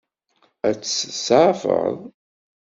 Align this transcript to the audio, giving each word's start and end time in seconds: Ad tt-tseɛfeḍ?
Ad 0.67 0.75
tt-tseɛfeḍ? 0.77 1.95